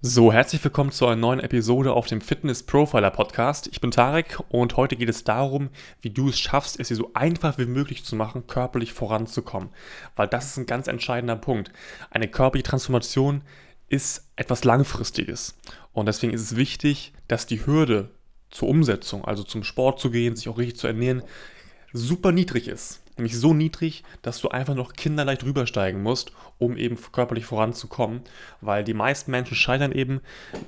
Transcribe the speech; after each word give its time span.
So, 0.00 0.32
herzlich 0.32 0.62
willkommen 0.62 0.92
zu 0.92 1.06
einer 1.06 1.16
neuen 1.16 1.40
Episode 1.40 1.92
auf 1.92 2.06
dem 2.06 2.20
Fitness 2.20 2.62
Profiler 2.62 3.10
Podcast. 3.10 3.66
Ich 3.66 3.80
bin 3.80 3.90
Tarek 3.90 4.38
und 4.48 4.76
heute 4.76 4.94
geht 4.94 5.08
es 5.08 5.24
darum, 5.24 5.70
wie 6.02 6.10
du 6.10 6.28
es 6.28 6.38
schaffst, 6.38 6.78
es 6.78 6.86
dir 6.86 6.94
so 6.94 7.10
einfach 7.14 7.58
wie 7.58 7.66
möglich 7.66 8.04
zu 8.04 8.14
machen, 8.14 8.46
körperlich 8.46 8.92
voranzukommen. 8.92 9.70
Weil 10.14 10.28
das 10.28 10.46
ist 10.46 10.56
ein 10.56 10.66
ganz 10.66 10.86
entscheidender 10.86 11.34
Punkt. 11.34 11.72
Eine 12.12 12.28
körperliche 12.28 12.70
Transformation 12.70 13.42
ist 13.88 14.28
etwas 14.36 14.62
Langfristiges. 14.62 15.58
Und 15.92 16.06
deswegen 16.06 16.32
ist 16.32 16.42
es 16.42 16.54
wichtig, 16.54 17.12
dass 17.26 17.46
die 17.46 17.66
Hürde 17.66 18.10
zur 18.50 18.68
Umsetzung, 18.68 19.24
also 19.24 19.42
zum 19.42 19.64
Sport 19.64 19.98
zu 19.98 20.12
gehen, 20.12 20.36
sich 20.36 20.48
auch 20.48 20.58
richtig 20.58 20.78
zu 20.78 20.86
ernähren, 20.86 21.24
super 21.92 22.30
niedrig 22.30 22.68
ist 22.68 23.00
nämlich 23.18 23.36
so 23.36 23.54
niedrig, 23.54 24.02
dass 24.22 24.40
du 24.40 24.48
einfach 24.48 24.74
noch 24.74 24.92
kinderleicht 24.92 25.44
rübersteigen 25.44 26.02
musst, 26.02 26.32
um 26.58 26.76
eben 26.76 26.96
körperlich 27.12 27.44
voranzukommen, 27.44 28.22
weil 28.60 28.84
die 28.84 28.94
meisten 28.94 29.30
Menschen 29.30 29.56
scheitern 29.56 29.92
eben 29.92 30.20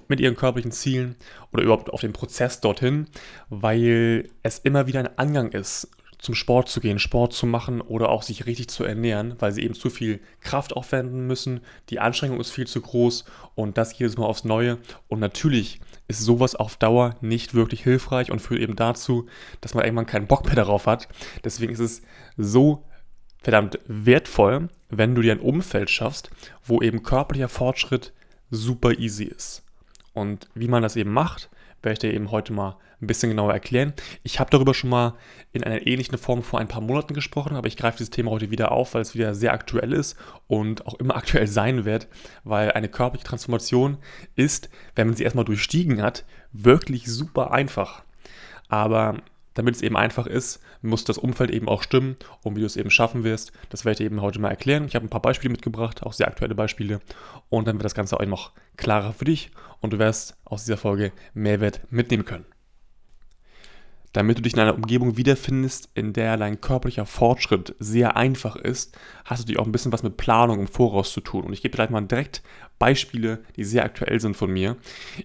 mit 0.09 0.21
ihren 0.21 0.37
körperlichen 0.37 0.73
Zielen 0.73 1.17
oder 1.53 1.63
überhaupt 1.63 1.91
auf 1.91 2.01
dem 2.01 2.13
Prozess 2.13 2.61
dorthin, 2.61 3.07
weil 3.49 4.31
es 4.43 4.59
immer 4.59 4.87
wieder 4.87 5.01
ein 5.01 5.19
Angang 5.19 5.53
ist, 5.53 5.89
zum 6.21 6.35
Sport 6.35 6.69
zu 6.69 6.81
gehen, 6.81 6.99
Sport 6.99 7.33
zu 7.33 7.47
machen 7.47 7.81
oder 7.81 8.11
auch 8.11 8.23
sich 8.23 8.47
richtig 8.47 8.69
zu 8.69 8.85
ernähren, 8.85 9.37
weil 9.39 9.53
sie 9.53 9.63
eben 9.63 9.75
zu 9.75 9.89
viel 9.89 10.21
Kraft 10.41 10.75
aufwenden 10.75 11.27
müssen. 11.27 11.61
Die 11.89 11.99
Anstrengung 11.99 12.41
ist 12.41 12.51
viel 12.51 12.67
zu 12.67 12.81
groß 12.83 13.25
und 13.55 13.79
das 13.79 13.99
jedes 13.99 14.19
Mal 14.19 14.27
aufs 14.27 14.45
Neue. 14.45 14.79
Und 15.09 15.21
natürlich 15.21 15.81
ist 16.11 16.21
sowas 16.21 16.55
auf 16.55 16.77
Dauer 16.77 17.17
nicht 17.21 17.55
wirklich 17.55 17.83
hilfreich 17.83 18.31
und 18.31 18.41
führt 18.41 18.61
eben 18.61 18.77
dazu, 18.77 19.27
dass 19.61 19.75
man 19.75 19.85
irgendwann 19.85 20.07
keinen 20.07 20.27
Bock 20.27 20.45
mehr 20.45 20.57
darauf 20.57 20.87
hat. 20.87 21.09
Deswegen 21.45 21.73
ist 21.73 21.81
es 21.81 22.03
so 22.37 22.85
verdammt 23.43 23.79
wertvoll, 23.87 24.69
wenn 24.91 25.15
du 25.15 25.23
dir 25.23 25.33
ein 25.33 25.41
Umfeld 25.41 25.89
schaffst, 25.89 26.31
wo 26.65 26.83
eben 26.83 27.03
körperlicher 27.03 27.49
Fortschritt 27.49 28.13
super 28.51 28.99
easy 28.99 29.25
ist. 29.25 29.65
Und 30.13 30.49
wie 30.55 30.69
man 30.69 30.83
das 30.83 30.97
eben 30.97 31.13
macht, 31.13 31.49
werde 31.83 31.93
ich 31.95 31.99
dir 31.99 32.13
eben 32.13 32.31
heute 32.31 32.53
mal 32.53 32.77
ein 33.01 33.07
bisschen 33.07 33.31
genauer 33.31 33.53
erklären. 33.53 33.95
Ich 34.23 34.41
habe 34.41 34.51
darüber 34.51 34.75
schon 34.75 34.91
mal 34.91 35.15
in 35.53 35.65
einer 35.65 35.87
ähnlichen 35.87 36.19
Form 36.19 36.43
vor 36.43 36.61
ein 36.61 36.69
paar 36.69 36.83
Monaten 36.83 37.15
gesprochen, 37.15 37.57
aber 37.57 37.67
ich 37.67 37.77
greife 37.77 37.99
dieses 37.99 38.11
Thema 38.11 38.31
heute 38.31 38.51
wieder 38.51 38.73
auf, 38.73 38.95
weil 38.95 39.03
es 39.03 39.15
wieder 39.15 39.35
sehr 39.35 39.53
aktuell 39.53 39.93
ist 39.93 40.17
und 40.47 40.87
auch 40.87 40.95
immer 40.95 41.17
aktuell 41.17 41.47
sein 41.47 41.85
wird, 41.85 42.09
weil 42.45 42.73
eine 42.73 42.89
körperliche 42.89 43.27
Transformation 43.27 43.99
ist, 44.35 44.69
wenn 44.95 45.07
man 45.07 45.17
sie 45.17 45.25
erstmal 45.25 45.45
durchstiegen 45.45 46.03
hat, 46.03 46.25
wirklich 46.53 47.07
super 47.07 47.53
einfach. 47.53 48.03
Aber 48.69 49.17
damit 49.55 49.77
es 49.77 49.83
eben 49.83 49.97
einfach 49.97 50.27
ist, 50.27 50.61
muss 50.83 51.05
das 51.05 51.19
Umfeld 51.19 51.51
eben 51.51 51.69
auch 51.69 51.83
stimmen 51.83 52.17
und 52.43 52.57
wie 52.57 52.61
du 52.61 52.67
es 52.67 52.77
eben 52.77 52.91
schaffen 52.91 53.25
wirst, 53.25 53.53
das 53.69 53.85
werde 53.85 53.93
ich 53.93 53.99
dir 53.99 54.05
eben 54.05 54.23
heute 54.23 54.39
mal 54.39 54.51
erklären. 54.51 54.85
Ich 54.87 54.95
habe 54.95 55.07
ein 55.07 55.11
paar 55.11 55.23
Beispiele 55.23 55.53
mitgebracht, 55.53 56.03
auch 56.03 56.13
sehr 56.13 56.29
aktuelle 56.29 56.55
Beispiele. 56.55 57.01
Und 57.49 57.67
dann 57.69 57.77
wird 57.77 57.85
das 57.85 57.95
Ganze 57.95 58.19
auch 58.19 58.27
noch 58.27 58.53
klarer 58.77 59.13
für 59.13 59.25
dich 59.25 59.51
und 59.81 59.93
du 59.93 59.99
wirst 59.99 60.37
aus 60.45 60.65
dieser 60.65 60.77
Folge 60.77 61.13
Mehrwert 61.35 61.81
mitnehmen 61.91 62.25
können 62.25 62.47
damit 64.13 64.39
du 64.39 64.43
dich 64.43 64.55
in 64.55 64.61
einer 64.61 64.75
Umgebung 64.75 65.17
wiederfindest, 65.17 65.91
in 65.95 66.13
der 66.13 66.37
dein 66.37 66.61
körperlicher 66.61 67.07
Fortschritt 67.07 67.77
sehr 67.79 68.17
einfach 68.17 68.57
ist, 68.57 68.99
hast 69.25 69.43
du 69.43 69.47
dich 69.47 69.59
auch 69.59 69.67
ein 69.67 69.73
bisschen 69.73 69.93
was 69.93 70.03
mit 70.03 70.17
Planung 70.17 70.61
im 70.61 70.67
Voraus 70.67 71.13
zu 71.13 71.21
tun. 71.21 71.45
Und 71.45 71.53
ich 71.53 71.63
gebe 71.63 71.73
dir 71.73 71.77
gleich 71.77 71.91
mal 71.91 72.01
direkt 72.01 72.43
Beispiele, 72.81 73.45
die 73.57 73.65
sehr 73.65 73.85
aktuell 73.85 74.19
sind 74.21 74.37
von 74.37 74.51
mir. 74.51 74.77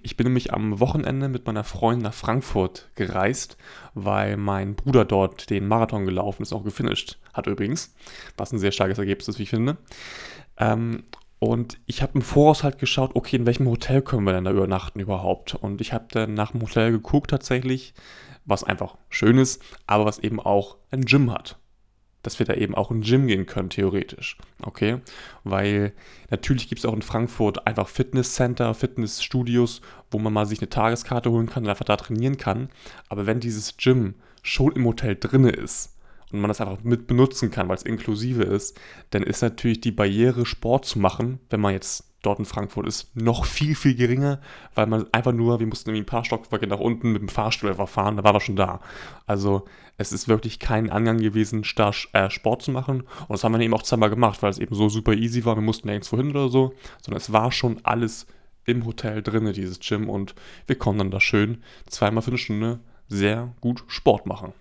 Ich 0.03 0.17
bin 0.17 0.25
nämlich 0.25 0.53
am 0.53 0.79
Wochenende 0.79 1.29
mit 1.29 1.47
meiner 1.47 1.63
Freundin 1.63 2.03
nach 2.03 2.13
Frankfurt 2.13 2.89
gereist, 2.95 3.57
weil 3.93 4.37
mein 4.37 4.75
Bruder 4.75 5.05
dort 5.05 5.49
den 5.49 5.67
Marathon 5.67 6.05
gelaufen 6.05 6.43
ist, 6.43 6.53
auch 6.53 6.63
gefinisht 6.63 7.17
hat 7.33 7.47
übrigens, 7.47 7.95
was 8.37 8.51
ein 8.51 8.59
sehr 8.59 8.71
starkes 8.71 8.97
Ergebnis 8.97 9.27
ist, 9.29 9.39
wie 9.39 9.43
ich 9.43 9.49
finde. 9.49 9.77
Ähm, 10.57 11.03
und 11.39 11.77
ich 11.85 12.01
habe 12.01 12.13
im 12.15 12.21
Voraus 12.21 12.63
halt 12.63 12.79
geschaut, 12.79 13.11
okay, 13.13 13.35
in 13.35 13.45
welchem 13.45 13.67
Hotel 13.67 14.01
können 14.01 14.23
wir 14.23 14.33
denn 14.33 14.45
da 14.45 14.51
übernachten 14.51 14.99
überhaupt? 14.99 15.55
Und 15.55 15.81
ich 15.81 15.93
habe 15.93 16.05
dann 16.09 16.33
nach 16.33 16.51
dem 16.51 16.61
Hotel 16.61 16.91
geguckt 16.91 17.29
tatsächlich, 17.29 17.93
was 18.45 18.63
einfach 18.63 18.97
schön 19.09 19.37
ist, 19.37 19.61
aber 19.87 20.05
was 20.05 20.19
eben 20.19 20.39
auch 20.39 20.77
ein 20.91 21.05
Gym 21.05 21.31
hat. 21.31 21.59
Dass 22.21 22.39
wir 22.39 22.45
da 22.45 22.55
eben 22.55 22.73
auch 22.73 22.89
in 22.89 23.01
Gym 23.01 23.27
gehen 23.27 23.45
können, 23.45 23.69
theoretisch. 23.69 24.37
Okay? 24.61 24.99
Weil 25.43 25.93
natürlich 26.31 26.69
gibt 26.69 26.79
es 26.79 26.85
auch 26.85 26.93
in 26.93 27.03
Frankfurt 27.03 27.67
einfach 27.67 27.87
Fitnesscenter, 27.87 28.73
Fitnessstudios, 28.73 29.81
wo 30.09 30.17
man 30.17 30.33
mal 30.33 30.45
sich 30.45 30.59
eine 30.59 30.69
Tageskarte 30.69 31.29
holen 31.29 31.47
kann 31.47 31.63
und 31.63 31.69
einfach 31.69 31.85
da 31.85 31.97
trainieren 31.97 32.37
kann. 32.37 32.69
Aber 33.09 33.25
wenn 33.27 33.39
dieses 33.39 33.77
Gym 33.77 34.15
schon 34.41 34.73
im 34.73 34.85
Hotel 34.85 35.15
drinne 35.15 35.51
ist 35.51 35.97
und 36.31 36.39
man 36.39 36.47
das 36.47 36.61
einfach 36.61 36.83
mit 36.83 37.05
benutzen 37.05 37.51
kann, 37.51 37.67
weil 37.67 37.77
es 37.77 37.83
inklusive 37.83 38.43
ist, 38.43 38.79
dann 39.11 39.21
ist 39.23 39.41
natürlich 39.41 39.81
die 39.81 39.91
Barriere, 39.91 40.45
Sport 40.45 40.85
zu 40.85 40.97
machen, 40.99 41.39
wenn 41.49 41.61
man 41.61 41.73
jetzt 41.73 42.14
dort 42.25 42.39
in 42.39 42.45
Frankfurt 42.45 42.87
ist 42.87 43.15
noch 43.15 43.45
viel, 43.45 43.75
viel 43.75 43.95
geringer, 43.95 44.39
weil 44.73 44.87
man 44.87 45.05
einfach 45.13 45.31
nur, 45.31 45.59
wir 45.59 45.67
mussten 45.67 45.89
irgendwie 45.89 46.03
ein 46.03 46.07
paar 46.07 46.25
Stockwerke 46.25 46.67
nach 46.67 46.79
unten 46.79 47.11
mit 47.11 47.21
dem 47.21 47.29
Fahrstuhl 47.29 47.69
einfach 47.69 47.89
fahren, 47.89 48.17
da 48.17 48.23
war 48.23 48.33
wir 48.33 48.41
schon 48.41 48.55
da. 48.55 48.79
Also 49.25 49.65
es 49.97 50.11
ist 50.11 50.27
wirklich 50.27 50.59
kein 50.59 50.89
Angang 50.89 51.17
gewesen, 51.17 51.65
da 51.75 51.91
äh, 52.13 52.29
Sport 52.29 52.63
zu 52.63 52.71
machen 52.71 53.01
und 53.01 53.29
das 53.29 53.43
haben 53.43 53.53
wir 53.53 53.59
eben 53.61 53.73
auch 53.73 53.83
zweimal 53.83 54.09
gemacht, 54.09 54.41
weil 54.41 54.49
es 54.49 54.59
eben 54.59 54.75
so 54.75 54.89
super 54.89 55.13
easy 55.13 55.45
war, 55.45 55.55
wir 55.55 55.61
mussten 55.61 55.87
nirgendwo 55.87 56.17
hin 56.17 56.31
oder 56.31 56.49
so, 56.49 56.73
sondern 57.01 57.21
es 57.21 57.31
war 57.31 57.51
schon 57.51 57.79
alles 57.83 58.27
im 58.65 58.85
Hotel 58.85 59.21
drinne, 59.21 59.53
dieses 59.53 59.79
Gym 59.79 60.09
und 60.09 60.35
wir 60.67 60.77
konnten 60.77 60.99
dann 60.99 61.11
da 61.11 61.19
schön 61.19 61.63
zweimal 61.87 62.23
für 62.23 62.31
eine 62.31 62.37
Stunde 62.37 62.79
sehr 63.07 63.53
gut 63.61 63.83
Sport 63.87 64.25
machen. 64.25 64.53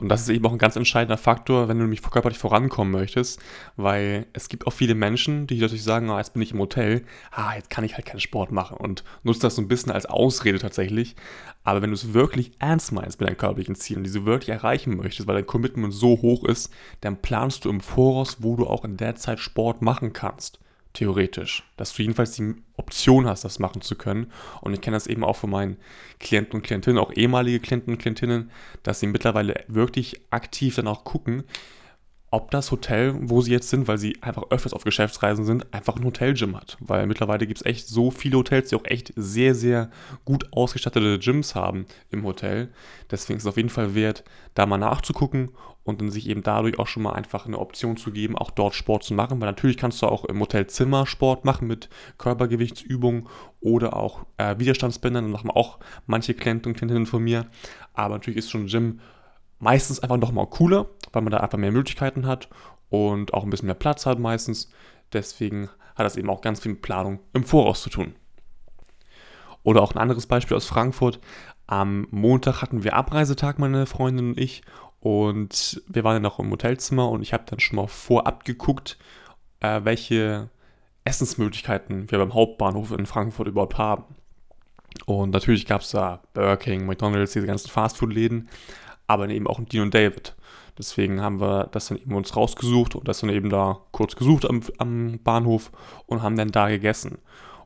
Und 0.00 0.08
das 0.08 0.22
ist 0.22 0.30
eben 0.30 0.46
auch 0.46 0.52
ein 0.52 0.58
ganz 0.58 0.76
entscheidender 0.76 1.18
Faktor, 1.18 1.68
wenn 1.68 1.76
du 1.76 1.84
nämlich 1.84 2.02
körperlich 2.02 2.38
vorankommen 2.38 2.92
möchtest, 2.92 3.40
weil 3.76 4.26
es 4.32 4.48
gibt 4.48 4.66
auch 4.66 4.72
viele 4.72 4.94
Menschen, 4.94 5.46
die 5.46 5.58
natürlich 5.58 5.84
sagen, 5.84 6.08
oh, 6.10 6.16
jetzt 6.16 6.32
bin 6.32 6.42
ich 6.42 6.52
im 6.52 6.58
Hotel, 6.58 7.04
ah, 7.30 7.54
jetzt 7.54 7.70
kann 7.70 7.84
ich 7.84 7.94
halt 7.94 8.06
keinen 8.06 8.20
Sport 8.20 8.50
machen 8.50 8.78
und 8.78 9.04
nutzt 9.22 9.44
das 9.44 9.56
so 9.56 9.62
ein 9.62 9.68
bisschen 9.68 9.92
als 9.92 10.06
Ausrede 10.06 10.58
tatsächlich. 10.58 11.16
Aber 11.64 11.82
wenn 11.82 11.90
du 11.90 11.94
es 11.94 12.14
wirklich 12.14 12.52
ernst 12.58 12.92
meinst 12.92 13.20
mit 13.20 13.28
deinen 13.28 13.36
körperlichen 13.36 13.74
Zielen, 13.74 14.04
die 14.04 14.10
du 14.10 14.24
wirklich 14.24 14.48
erreichen 14.48 14.96
möchtest, 14.96 15.28
weil 15.28 15.36
dein 15.36 15.46
Commitment 15.46 15.92
so 15.92 16.20
hoch 16.22 16.44
ist, 16.44 16.72
dann 17.02 17.20
planst 17.20 17.64
du 17.64 17.70
im 17.70 17.80
Voraus, 17.80 18.38
wo 18.40 18.56
du 18.56 18.66
auch 18.66 18.84
in 18.84 18.96
der 18.96 19.16
Zeit 19.16 19.38
Sport 19.38 19.82
machen 19.82 20.12
kannst 20.12 20.60
theoretisch. 20.92 21.62
Dass 21.76 21.94
du 21.94 22.02
jedenfalls 22.02 22.32
die 22.32 22.54
Option 22.76 23.26
hast, 23.26 23.44
das 23.44 23.58
machen 23.58 23.82
zu 23.82 23.94
können. 23.94 24.32
Und 24.60 24.74
ich 24.74 24.80
kenne 24.80 24.96
das 24.96 25.06
eben 25.06 25.24
auch 25.24 25.36
von 25.36 25.50
meinen 25.50 25.76
Klienten 26.18 26.54
und 26.56 26.62
Klientinnen, 26.62 26.98
auch 26.98 27.12
ehemalige 27.12 27.60
Klienten 27.60 27.94
und 27.94 27.98
Klientinnen, 27.98 28.50
dass 28.82 29.00
sie 29.00 29.06
mittlerweile 29.06 29.64
wirklich 29.68 30.20
aktiv 30.30 30.76
dann 30.76 30.88
auch 30.88 31.04
gucken, 31.04 31.44
ob 32.32 32.50
das 32.52 32.70
Hotel, 32.70 33.14
wo 33.22 33.40
sie 33.40 33.50
jetzt 33.50 33.68
sind, 33.70 33.88
weil 33.88 33.98
sie 33.98 34.16
einfach 34.22 34.44
öfters 34.50 34.72
auf 34.72 34.84
Geschäftsreisen 34.84 35.44
sind, 35.44 35.74
einfach 35.74 35.96
ein 35.96 36.04
Hotelgym 36.04 36.56
hat. 36.56 36.76
Weil 36.80 37.06
mittlerweile 37.06 37.46
gibt 37.46 37.60
es 37.60 37.66
echt 37.66 37.88
so 37.88 38.12
viele 38.12 38.38
Hotels, 38.38 38.68
die 38.68 38.76
auch 38.76 38.84
echt 38.84 39.12
sehr, 39.16 39.54
sehr 39.54 39.90
gut 40.24 40.46
ausgestattete 40.52 41.18
Gyms 41.18 41.56
haben 41.56 41.86
im 42.10 42.24
Hotel. 42.24 42.68
Deswegen 43.10 43.38
ist 43.38 43.44
es 43.44 43.48
auf 43.48 43.56
jeden 43.56 43.68
Fall 43.68 43.96
wert, 43.96 44.22
da 44.54 44.64
mal 44.66 44.78
nachzugucken 44.78 45.50
und 45.90 46.00
dann 46.00 46.10
sich 46.10 46.28
eben 46.28 46.42
dadurch 46.42 46.78
auch 46.78 46.86
schon 46.86 47.02
mal 47.02 47.12
einfach 47.12 47.46
eine 47.46 47.58
Option 47.58 47.96
zu 47.96 48.10
geben, 48.10 48.38
auch 48.38 48.50
dort 48.50 48.74
Sport 48.74 49.04
zu 49.04 49.14
machen. 49.14 49.40
Weil 49.40 49.48
natürlich 49.48 49.76
kannst 49.76 50.00
du 50.00 50.06
auch 50.06 50.24
im 50.24 50.40
Hotelzimmer 50.40 51.06
Sport 51.06 51.44
machen 51.44 51.68
mit 51.68 51.88
Körpergewichtsübungen 52.18 53.28
oder 53.60 53.96
auch 53.96 54.24
äh, 54.38 54.58
Widerstandsbändern. 54.58 55.24
Das 55.24 55.32
machen 55.32 55.50
auch 55.50 55.78
manche 56.06 56.34
Klienten 56.34 56.72
und 56.72 56.76
Klientinnen 56.76 57.06
von 57.06 57.22
mir. 57.22 57.46
Aber 57.92 58.14
natürlich 58.14 58.38
ist 58.38 58.50
schon 58.50 58.66
Gym 58.66 59.00
meistens 59.58 60.00
einfach 60.00 60.16
noch 60.16 60.32
mal 60.32 60.46
cooler, 60.46 60.88
weil 61.12 61.22
man 61.22 61.30
da 61.30 61.38
einfach 61.38 61.58
mehr 61.58 61.72
Möglichkeiten 61.72 62.26
hat 62.26 62.48
und 62.88 63.34
auch 63.34 63.44
ein 63.44 63.50
bisschen 63.50 63.66
mehr 63.66 63.74
Platz 63.74 64.06
hat 64.06 64.18
meistens. 64.18 64.70
Deswegen 65.12 65.68
hat 65.94 66.06
das 66.06 66.16
eben 66.16 66.30
auch 66.30 66.40
ganz 66.40 66.60
viel 66.60 66.72
mit 66.72 66.82
Planung 66.82 67.20
im 67.32 67.44
Voraus 67.44 67.82
zu 67.82 67.90
tun. 67.90 68.14
Oder 69.62 69.82
auch 69.82 69.94
ein 69.94 69.98
anderes 69.98 70.26
Beispiel 70.26 70.56
aus 70.56 70.66
Frankfurt. 70.66 71.20
Am 71.66 72.06
Montag 72.10 72.62
hatten 72.62 72.82
wir 72.82 72.96
Abreisetag, 72.96 73.58
meine 73.58 73.86
Freundin 73.86 74.30
und 74.30 74.38
ich. 74.38 74.62
Und 75.00 75.82
wir 75.88 76.04
waren 76.04 76.16
dann 76.16 76.22
noch 76.22 76.38
im 76.38 76.50
Hotelzimmer 76.50 77.08
und 77.08 77.22
ich 77.22 77.32
habe 77.32 77.44
dann 77.46 77.60
schon 77.60 77.76
mal 77.76 77.86
vorab 77.86 78.44
geguckt, 78.44 78.98
äh, 79.60 79.80
welche 79.84 80.50
Essensmöglichkeiten 81.04 82.10
wir 82.10 82.18
beim 82.18 82.34
Hauptbahnhof 82.34 82.92
in 82.92 83.06
Frankfurt 83.06 83.48
überhaupt 83.48 83.78
haben. 83.78 84.04
Und 85.06 85.30
natürlich 85.30 85.66
gab 85.66 85.80
es 85.80 85.90
da 85.90 86.20
Burger 86.34 86.58
King, 86.58 86.86
McDonalds, 86.86 87.32
diese 87.32 87.46
ganzen 87.46 87.70
Fastfood-Läden 87.70 88.48
aber 89.10 89.28
eben 89.28 89.48
auch 89.48 89.60
Dean 89.60 89.82
und 89.82 89.94
David. 89.94 90.36
Deswegen 90.78 91.20
haben 91.20 91.40
wir 91.40 91.68
das 91.72 91.88
dann 91.88 91.98
eben 91.98 92.14
uns 92.14 92.36
rausgesucht 92.36 92.94
und 92.94 93.08
das 93.08 93.20
dann 93.20 93.30
eben 93.30 93.50
da 93.50 93.80
kurz 93.90 94.14
gesucht 94.14 94.48
am, 94.48 94.60
am 94.78 95.18
Bahnhof 95.24 95.72
und 96.06 96.22
haben 96.22 96.36
dann 96.36 96.52
da 96.52 96.68
gegessen. 96.68 97.18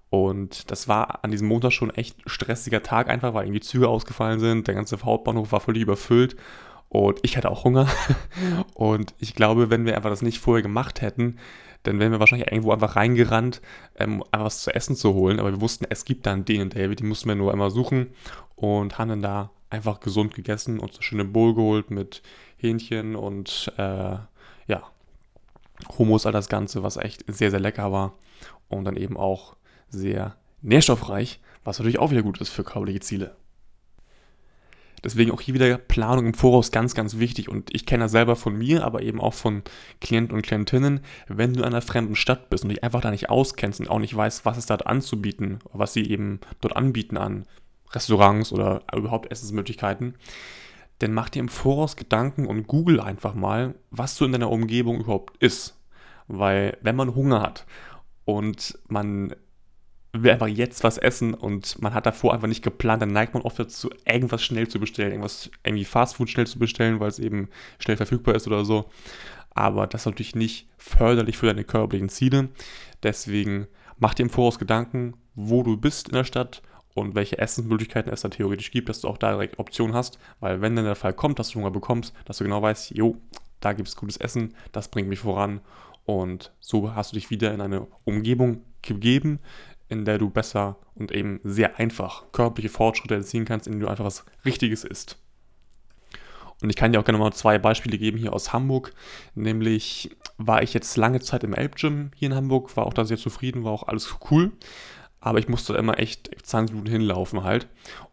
Und 0.08 0.70
das 0.70 0.88
war 0.88 1.22
an 1.22 1.30
diesem 1.30 1.48
Montag 1.48 1.72
schon 1.72 1.90
echt 1.90 2.16
stressiger 2.24 2.82
Tag 2.82 3.10
einfach, 3.10 3.34
weil 3.34 3.44
irgendwie 3.44 3.60
Züge 3.60 3.88
ausgefallen 3.88 4.40
sind, 4.40 4.68
der 4.68 4.74
ganze 4.74 4.98
Hauptbahnhof 5.02 5.52
war 5.52 5.60
völlig 5.60 5.82
überfüllt 5.82 6.34
und 6.94 7.18
ich 7.22 7.36
hatte 7.36 7.50
auch 7.50 7.64
Hunger. 7.64 7.88
Und 8.74 9.14
ich 9.18 9.34
glaube, 9.34 9.68
wenn 9.68 9.84
wir 9.84 9.96
einfach 9.96 10.10
das 10.10 10.22
nicht 10.22 10.38
vorher 10.38 10.62
gemacht 10.62 11.00
hätten, 11.00 11.38
dann 11.82 11.98
wären 11.98 12.12
wir 12.12 12.20
wahrscheinlich 12.20 12.52
irgendwo 12.52 12.70
einfach 12.70 12.94
reingerannt, 12.94 13.60
ähm, 13.98 14.22
einfach 14.30 14.46
was 14.46 14.62
zu 14.62 14.72
essen 14.72 14.94
zu 14.94 15.12
holen. 15.12 15.40
Aber 15.40 15.50
wir 15.50 15.60
wussten, 15.60 15.86
es 15.90 16.04
gibt 16.04 16.24
dann 16.24 16.44
den 16.44 16.62
und 16.62 16.76
David, 16.76 17.00
die 17.00 17.04
mussten 17.04 17.28
wir 17.28 17.34
nur 17.34 17.52
einmal 17.52 17.72
suchen 17.72 18.14
und 18.54 18.96
haben 18.96 19.08
dann 19.08 19.22
da 19.22 19.50
einfach 19.70 19.98
gesund 19.98 20.36
gegessen, 20.36 20.78
und 20.78 20.92
eine 20.92 21.02
schöne 21.02 21.24
Bowl 21.24 21.52
geholt 21.56 21.90
mit 21.90 22.22
Hähnchen 22.58 23.16
und 23.16 23.72
äh, 23.76 24.16
ja, 24.68 24.82
Hummus, 25.98 26.26
all 26.26 26.32
das 26.32 26.48
Ganze, 26.48 26.84
was 26.84 26.96
echt 26.96 27.24
sehr, 27.26 27.50
sehr 27.50 27.60
lecker 27.60 27.90
war 27.90 28.12
und 28.68 28.84
dann 28.84 28.96
eben 28.96 29.16
auch 29.16 29.56
sehr 29.88 30.36
nährstoffreich, 30.62 31.40
was 31.64 31.80
natürlich 31.80 31.98
auch 31.98 32.12
wieder 32.12 32.22
gut 32.22 32.40
ist 32.40 32.50
für 32.50 32.62
körperliche 32.62 33.00
Ziele. 33.00 33.34
Deswegen 35.04 35.30
auch 35.30 35.40
hier 35.42 35.52
wieder 35.54 35.76
Planung 35.76 36.26
im 36.26 36.34
Voraus 36.34 36.70
ganz, 36.70 36.94
ganz 36.94 37.18
wichtig. 37.18 37.50
Und 37.50 37.74
ich 37.74 37.84
kenne 37.84 38.04
das 38.04 38.12
selber 38.12 38.36
von 38.36 38.56
mir, 38.56 38.84
aber 38.84 39.02
eben 39.02 39.20
auch 39.20 39.34
von 39.34 39.62
Klienten 40.00 40.34
und 40.34 40.42
Klientinnen. 40.42 41.00
Wenn 41.28 41.52
du 41.52 41.60
in 41.60 41.66
einer 41.66 41.82
fremden 41.82 42.16
Stadt 42.16 42.48
bist 42.48 42.64
und 42.64 42.70
dich 42.70 42.82
einfach 42.82 43.02
da 43.02 43.10
nicht 43.10 43.28
auskennst 43.28 43.80
und 43.80 43.90
auch 43.90 43.98
nicht 43.98 44.16
weißt, 44.16 44.46
was 44.46 44.56
es 44.56 44.66
dort 44.66 44.86
anzubieten, 44.86 45.58
was 45.72 45.92
sie 45.92 46.08
eben 46.08 46.40
dort 46.62 46.74
anbieten 46.74 47.18
an 47.18 47.44
Restaurants 47.92 48.50
oder 48.50 48.82
überhaupt 48.94 49.30
Essensmöglichkeiten, 49.30 50.14
dann 51.00 51.12
mach 51.12 51.28
dir 51.28 51.40
im 51.40 51.48
Voraus 51.48 51.96
Gedanken 51.96 52.46
und 52.46 52.66
google 52.66 53.00
einfach 53.00 53.34
mal, 53.34 53.74
was 53.90 54.16
so 54.16 54.24
in 54.24 54.32
deiner 54.32 54.50
Umgebung 54.50 55.00
überhaupt 55.00 55.36
ist. 55.42 55.78
Weil 56.28 56.78
wenn 56.80 56.96
man 56.96 57.14
Hunger 57.14 57.42
hat 57.42 57.66
und 58.24 58.78
man 58.88 59.34
will 60.22 60.30
einfach 60.30 60.48
jetzt 60.48 60.84
was 60.84 60.98
essen 60.98 61.34
und 61.34 61.80
man 61.82 61.94
hat 61.94 62.06
davor 62.06 62.34
einfach 62.34 62.48
nicht 62.48 62.62
geplant, 62.62 63.02
dann 63.02 63.12
neigt 63.12 63.34
man 63.34 63.42
oft 63.42 63.58
dazu, 63.58 63.90
irgendwas 64.04 64.42
schnell 64.42 64.68
zu 64.68 64.78
bestellen, 64.78 65.10
irgendwas, 65.10 65.50
irgendwie 65.62 65.84
Fastfood 65.84 66.30
schnell 66.30 66.46
zu 66.46 66.58
bestellen, 66.58 67.00
weil 67.00 67.08
es 67.08 67.18
eben 67.18 67.48
schnell 67.78 67.96
verfügbar 67.96 68.34
ist 68.34 68.46
oder 68.46 68.64
so. 68.64 68.86
Aber 69.50 69.86
das 69.86 70.02
ist 70.02 70.06
natürlich 70.06 70.34
nicht 70.34 70.68
förderlich 70.78 71.36
für 71.36 71.46
deine 71.46 71.64
körperlichen 71.64 72.08
Ziele. 72.08 72.48
Deswegen 73.02 73.66
mach 73.98 74.14
dir 74.14 74.24
im 74.24 74.30
Voraus 74.30 74.58
Gedanken, 74.58 75.14
wo 75.34 75.62
du 75.62 75.76
bist 75.76 76.08
in 76.08 76.14
der 76.14 76.24
Stadt 76.24 76.62
und 76.94 77.14
welche 77.14 77.38
Essensmöglichkeiten 77.38 78.12
es 78.12 78.22
da 78.22 78.28
theoretisch 78.28 78.70
gibt, 78.70 78.88
dass 78.88 79.00
du 79.00 79.08
auch 79.08 79.18
da 79.18 79.32
direkt 79.32 79.58
Optionen 79.58 79.94
hast, 79.94 80.18
weil 80.40 80.60
wenn 80.60 80.76
dann 80.76 80.84
der 80.84 80.94
Fall 80.94 81.12
kommt, 81.12 81.38
dass 81.38 81.50
du 81.50 81.58
Hunger 81.58 81.70
bekommst, 81.70 82.14
dass 82.24 82.38
du 82.38 82.44
genau 82.44 82.62
weißt, 82.62 82.92
jo, 82.96 83.16
da 83.60 83.72
gibt 83.72 83.88
es 83.88 83.96
gutes 83.96 84.16
Essen, 84.16 84.54
das 84.72 84.88
bringt 84.88 85.08
mich 85.08 85.20
voran 85.20 85.60
und 86.04 86.52
so 86.60 86.94
hast 86.94 87.12
du 87.12 87.16
dich 87.16 87.30
wieder 87.30 87.52
in 87.52 87.60
eine 87.60 87.86
Umgebung 88.04 88.62
gegeben, 88.82 89.40
in 89.88 90.04
der 90.04 90.18
du 90.18 90.30
besser 90.30 90.76
und 90.94 91.12
eben 91.12 91.40
sehr 91.44 91.78
einfach 91.78 92.24
körperliche 92.32 92.72
Fortschritte 92.72 93.14
erzielen 93.14 93.44
kannst, 93.44 93.66
indem 93.66 93.80
du 93.80 93.88
einfach 93.88 94.04
was 94.04 94.24
Richtiges 94.44 94.84
isst. 94.84 95.18
Und 96.62 96.70
ich 96.70 96.76
kann 96.76 96.92
dir 96.92 97.00
auch 97.00 97.04
gerne 97.04 97.18
mal 97.18 97.32
zwei 97.32 97.58
Beispiele 97.58 97.98
geben 97.98 98.16
hier 98.16 98.32
aus 98.32 98.52
Hamburg. 98.52 98.94
Nämlich 99.34 100.16
war 100.38 100.62
ich 100.62 100.72
jetzt 100.72 100.96
lange 100.96 101.20
Zeit 101.20 101.44
im 101.44 101.52
Elbgym 101.52 102.10
hier 102.14 102.30
in 102.30 102.34
Hamburg, 102.34 102.76
war 102.76 102.86
auch 102.86 102.94
da 102.94 103.04
sehr 103.04 103.18
zufrieden, 103.18 103.64
war 103.64 103.72
auch 103.72 103.88
alles 103.88 104.16
cool. 104.30 104.52
Aber 105.20 105.38
ich 105.38 105.48
musste 105.48 105.74
immer 105.74 105.98
echt 105.98 106.30
20 106.42 106.74
Minuten 106.74 106.90
hinlaufen 106.90 107.44
halt. 107.44 107.68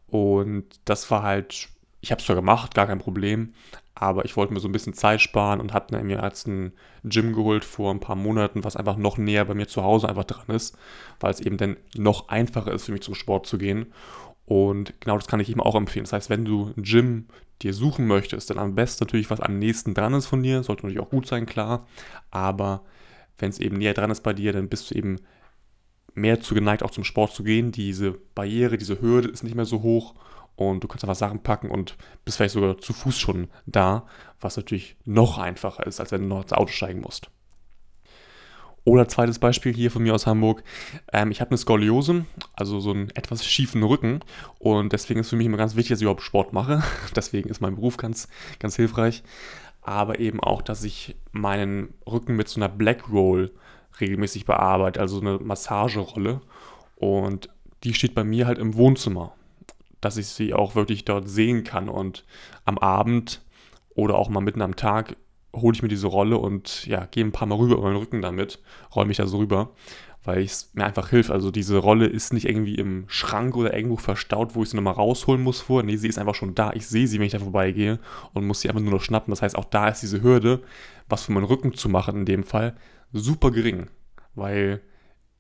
Und 0.08 0.66
das 0.86 1.10
war 1.12 1.24
halt, 1.24 1.70
ich 2.02 2.12
habe 2.12 2.20
es 2.20 2.26
zwar 2.26 2.36
gemacht, 2.36 2.74
gar 2.74 2.88
kein 2.88 3.00
Problem, 3.00 3.54
aber 3.94 4.26
ich 4.26 4.36
wollte 4.36 4.54
mir 4.54 4.60
so 4.60 4.68
ein 4.68 4.72
bisschen 4.72 4.94
Zeit 4.94 5.22
sparen 5.22 5.60
und 5.60 5.74
hatte 5.74 6.02
mir 6.04 6.22
jetzt 6.24 6.48
ein 6.48 6.74
Gym 7.04 7.34
geholt 7.34 7.64
vor 7.64 7.94
ein 7.94 8.00
paar 8.00 8.16
Monaten, 8.16 8.64
was 8.64 8.76
einfach 8.76 8.98
noch 8.98 9.18
näher 9.18 9.46
bei 9.46 9.54
mir 9.54 9.68
zu 9.68 9.84
Hause 9.84 10.10
einfach 10.10 10.24
dran 10.24 10.56
ist, 10.56 10.78
weil 11.20 11.32
es 11.32 11.40
eben 11.40 11.58
dann 11.58 11.78
noch 11.96 12.30
einfacher 12.30 12.72
ist 12.72 12.86
für 12.86 12.92
mich 12.92 13.04
zum 13.04 13.16
Sport 13.16 13.46
zu 13.46 13.58
gehen. 13.58 13.94
Und 14.46 15.00
genau 15.00 15.18
das 15.18 15.28
kann 15.28 15.40
ich 15.40 15.50
eben 15.50 15.62
auch 15.62 15.76
empfehlen. 15.76 16.06
Das 16.06 16.14
heißt, 16.14 16.30
wenn 16.30 16.44
du 16.44 16.74
ein 16.76 16.84
Gym 16.84 17.28
dir 17.62 17.74
suchen 17.74 18.08
möchtest, 18.08 18.50
dann 18.50 18.58
am 18.58 18.76
besten 18.76 19.04
natürlich, 19.04 19.30
was 19.30 19.40
am 19.40 19.60
nächsten 19.60 19.94
dran 19.94 20.16
ist 20.16 20.26
von 20.26 20.42
dir, 20.42 20.64
sollte 20.64 20.86
natürlich 20.86 21.06
auch 21.06 21.12
gut 21.12 21.28
sein, 21.28 21.46
klar. 21.46 21.88
Aber 22.32 22.84
wenn 23.38 23.50
es 23.50 23.60
eben 23.60 23.78
näher 23.78 23.94
dran 23.94 24.12
ist 24.12 24.22
bei 24.22 24.34
dir, 24.34 24.52
dann 24.52 24.68
bist 24.70 24.90
du 24.90 24.96
eben 24.96 25.18
mehr 26.14 26.42
zu 26.42 26.56
geneigt, 26.56 26.84
auch 26.84 26.92
zum 26.92 27.04
Sport 27.04 27.34
zu 27.34 27.44
gehen. 27.44 27.72
Diese 27.72 28.14
Barriere, 28.34 28.78
diese 28.78 29.00
Hürde 29.00 29.30
ist 29.30 29.44
nicht 29.44 29.56
mehr 29.56 29.66
so 29.66 29.84
hoch 29.84 30.16
und 30.56 30.84
du 30.84 30.88
kannst 30.88 31.04
einfach 31.04 31.16
Sachen 31.16 31.44
packen 31.44 31.70
und 31.70 31.98
bist 32.26 32.38
vielleicht 32.38 32.54
sogar 32.54 32.78
zu 32.78 32.94
Fuß 32.94 33.20
schon 33.20 33.50
da, 33.66 34.06
was 34.40 34.58
natürlich 34.58 34.96
noch 35.06 35.38
einfacher 35.38 35.86
ist, 35.86 36.00
als 36.00 36.12
wenn 36.12 36.22
du 36.22 36.28
noch 36.28 36.44
ins 36.44 36.54
Auto 36.54 36.72
steigen 36.72 37.02
musst. 37.02 37.30
Oder 38.84 39.08
zweites 39.08 39.38
Beispiel 39.38 39.74
hier 39.74 39.92
von 39.92 40.02
mir 40.02 40.16
aus 40.16 40.26
Hamburg. 40.26 40.64
Ähm, 41.14 41.30
ich 41.30 41.40
habe 41.40 41.52
eine 41.52 41.58
Skoliose, 41.58 42.26
also 42.54 42.80
so 42.80 42.92
einen 42.92 43.12
etwas 43.12 43.46
schiefen 43.46 43.84
Rücken. 43.84 44.22
Und 44.58 44.92
deswegen 44.92 45.20
ist 45.20 45.30
für 45.30 45.36
mich 45.36 45.46
immer 45.46 45.58
ganz 45.58 45.76
wichtig, 45.76 45.90
dass 45.90 46.00
ich 46.00 46.04
überhaupt 46.04 46.24
Sport 46.24 46.52
mache. 46.52 46.82
deswegen 47.16 47.50
ist 47.50 47.62
mein 47.62 47.76
Beruf 47.76 47.98
ganz, 47.98 48.28
ganz 48.58 48.76
hilfreich. 48.76 49.22
Aber 49.84 50.20
eben 50.20 50.40
auch, 50.40 50.64
dass 50.64 50.84
ich 50.84 51.16
meinen 51.32 51.94
Rücken 52.08 52.36
mit 52.36 52.48
so 52.48 52.60
einer 52.60 52.70
Black 52.70 53.10
Roll 53.12 53.52
regelmäßig 54.00 54.46
bearbeite, 54.46 55.00
also 55.00 55.20
eine 55.20 55.38
Massagerolle. 55.38 56.42
Und 56.96 57.50
die 57.84 57.94
steht 57.94 58.16
bei 58.16 58.24
mir 58.24 58.48
halt 58.48 58.58
im 58.58 58.76
Wohnzimmer 58.76 59.34
dass 60.02 60.18
ich 60.18 60.28
sie 60.28 60.54
auch 60.54 60.76
wirklich 60.76 61.06
dort 61.06 61.30
sehen 61.30 61.64
kann. 61.64 61.88
Und 61.90 62.26
am 62.66 62.78
Abend 62.78 63.42
oder 63.96 64.16
auch 64.16 64.30
mal 64.30 64.42
mitten 64.42 64.62
am 64.62 64.76
Tag 64.76 65.16
hole 65.56 65.76
ich 65.76 65.82
mir 65.82 65.90
diese 65.90 66.08
Rolle 66.08 66.38
und 66.38 66.86
ja, 66.86 67.06
gehe 67.06 67.24
ein 67.24 67.32
paar 67.32 67.48
Mal 67.48 67.56
rüber 67.56 67.76
über 67.76 67.84
meinen 67.84 67.98
Rücken 67.98 68.22
damit, 68.22 68.60
räume 68.96 69.10
mich 69.10 69.18
da 69.18 69.28
so 69.28 69.38
rüber, 69.38 69.72
weil 70.24 70.44
es 70.44 70.72
mir 70.74 70.86
einfach 70.86 71.10
hilft. 71.10 71.30
Also 71.30 71.52
diese 71.52 71.78
Rolle 71.78 72.06
ist 72.06 72.34
nicht 72.34 72.48
irgendwie 72.48 72.76
im 72.76 73.06
Schrank 73.08 73.56
oder 73.56 73.74
irgendwo 73.74 73.98
verstaut, 73.98 74.56
wo 74.56 74.64
ich 74.64 74.70
sie 74.70 74.78
nochmal 74.78 74.94
rausholen 74.94 75.44
muss 75.44 75.62
vor. 75.62 75.84
Nee, 75.84 75.98
sie 75.98 76.08
ist 76.08 76.20
einfach 76.20 76.36
schon 76.36 76.56
da. 76.56 76.72
Ich 76.74 76.88
sehe 76.88 77.08
sie, 77.08 77.20
wenn 77.20 77.26
ich 77.26 77.34
da 77.34 77.40
vorbeigehe 77.40 78.00
und 78.34 78.46
muss 78.46 78.62
sie 78.62 78.70
einfach 78.70 78.82
nur 78.82 78.94
noch 78.94 79.02
schnappen. 79.02 79.32
Das 79.32 79.42
heißt, 79.42 79.58
auch 79.58 79.66
da 79.66 79.90
ist 79.90 80.02
diese 80.02 80.22
Hürde, 80.22 80.62
was 81.10 81.26
für 81.26 81.32
meinen 81.34 81.46
Rücken 81.46 81.74
zu 81.74 81.90
machen 81.90 82.20
in 82.20 82.26
dem 82.26 82.44
Fall, 82.44 82.76
super 83.12 83.52
gering. 83.52 83.88
Weil 84.36 84.82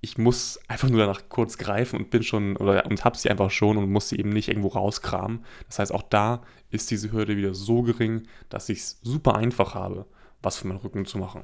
ich 0.01 0.18
muss 0.18 0.59
einfach 0.68 0.89
nur 0.89 1.00
danach 1.00 1.30
kurz 1.30 1.57
greifen 1.59 1.98
und 1.98 2.09
bin 2.09 2.24
schon, 2.24 2.57
oder 2.57 2.86
und 2.88 3.06
hab 3.06 3.15
sie 3.15 3.30
einfach 3.30 3.51
schon 3.51 3.77
und 3.77 3.92
muss 3.92 4.09
sie 4.09 4.18
eben 4.18 4.30
nicht 4.30 4.50
irgendwo 4.50 4.69
rauskramen. 4.69 5.45
Das 5.68 5.77
heißt, 5.77 5.94
auch 5.94 6.01
da 6.01 6.42
ist 6.71 6.89
diese 6.89 7.12
Hürde 7.12 7.38
wieder 7.38 7.53
so 7.53 7.83
gering, 7.83 8.24
dass 8.50 8.69
ich 8.69 8.80
es 8.80 9.00
super 9.03 9.36
einfach 9.36 9.75
habe, 9.75 10.07
was 10.42 10.57
für 10.57 10.68
meinen 10.68 10.80
Rücken 10.80 11.06
zu 11.06 11.19
machen. 11.19 11.44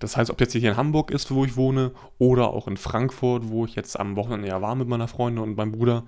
Das 0.00 0.16
heißt, 0.16 0.30
ob 0.30 0.40
jetzt 0.40 0.52
hier 0.52 0.70
in 0.70 0.76
Hamburg 0.76 1.12
ist, 1.12 1.30
wo 1.30 1.44
ich 1.44 1.56
wohne, 1.56 1.92
oder 2.18 2.48
auch 2.50 2.66
in 2.66 2.76
Frankfurt, 2.76 3.48
wo 3.48 3.64
ich 3.64 3.76
jetzt 3.76 3.98
am 3.98 4.16
Wochenende 4.16 4.48
ja 4.48 4.60
war 4.60 4.74
mit 4.74 4.88
meiner 4.88 5.08
Freundin 5.08 5.44
und 5.44 5.56
meinem 5.56 5.72
Bruder, 5.72 6.04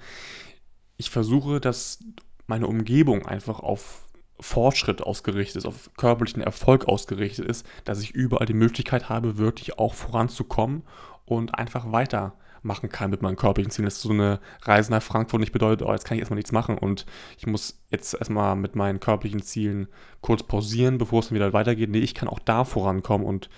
ich 0.97 1.11
versuche, 1.11 1.61
dass 1.61 2.01
meine 2.49 2.67
Umgebung 2.67 3.27
einfach 3.27 3.61
auf 3.61 4.06
Fortschritt 4.41 5.03
ausgerichtet 5.03 5.57
ist, 5.57 5.67
auf 5.67 5.91
körperlichen 5.97 6.43
Erfolg 6.43 6.87
ausgerichtet 6.87 7.47
ist, 7.47 7.67
dass 7.85 8.03
ich 8.03 8.11
überall 8.11 8.47
die 8.47 8.55
Möglichkeit 8.55 9.09
habe, 9.09 9.39
wirklich 9.39 9.79
auch 9.79 9.95
voranzukommen 9.95 10.83
und 11.25 11.59
einfach 11.59 11.91
weitermachen 11.91 12.91
kann 12.91 13.11
mit 13.11 13.23
meinen 13.23 13.37
körperlichen 13.37 13.71
Zielen. 13.71 13.87
Das 13.87 13.97
ist 13.97 14.03
so 14.03 14.11
eine 14.11 14.41
Reise 14.63 14.91
nach 14.91 15.03
Frankfurt 15.03 15.41
nicht 15.41 15.53
bedeutet, 15.53 15.87
oh, 15.87 15.93
jetzt 15.93 16.05
kann 16.05 16.17
ich 16.17 16.21
erstmal 16.21 16.37
nichts 16.37 16.53
machen 16.53 16.77
und 16.77 17.07
ich 17.39 17.47
muss 17.47 17.83
jetzt 17.91 18.15
erstmal 18.15 18.57
mit 18.57 18.77
meinen 18.77 19.01
körperlichen 19.01 19.43
Zielen 19.43 19.89
kurz 20.21 20.43
pausieren, 20.43 20.99
bevor 20.99 21.21
es 21.21 21.29
dann 21.29 21.37
wieder 21.37 21.53
weitergeht. 21.53 21.91
Nee, 21.91 22.01
ich 22.01 22.15
kann 22.15 22.29
auch 22.29 22.41
da 22.41 22.65
vorankommen 22.65 23.27
und 23.27 23.49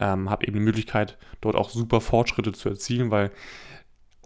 ähm, 0.00 0.30
habe 0.30 0.46
eben 0.46 0.54
die 0.54 0.64
Möglichkeit, 0.64 1.18
dort 1.40 1.56
auch 1.56 1.70
super 1.70 2.00
Fortschritte 2.00 2.52
zu 2.52 2.68
erzielen, 2.68 3.10
weil 3.10 3.32